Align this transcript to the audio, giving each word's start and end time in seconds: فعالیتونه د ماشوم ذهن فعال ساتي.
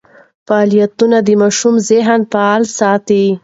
فعالیتونه 0.47 1.17
د 1.27 1.29
ماشوم 1.41 1.75
ذهن 1.89 2.19
فعال 2.31 2.63
ساتي. 2.79 3.25